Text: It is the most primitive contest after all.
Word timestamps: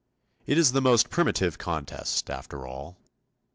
It 0.47 0.57
is 0.57 0.71
the 0.71 0.81
most 0.81 1.11
primitive 1.11 1.59
contest 1.59 2.31
after 2.31 2.65
all. 2.65 2.97